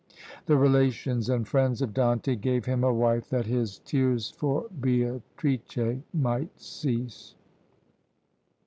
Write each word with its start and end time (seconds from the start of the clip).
The 0.47 0.57
relations 0.57 1.29
and 1.29 1.47
friends 1.47 1.79
of 1.79 1.93
Dante 1.93 2.35
gave 2.35 2.65
him 2.65 2.83
a 2.83 2.91
wife 2.91 3.29
that 3.29 3.45
his 3.45 3.77
tears 3.85 4.31
for 4.31 4.65
Beatrice 4.81 6.01
might 6.11 6.59
cease. 6.59 7.35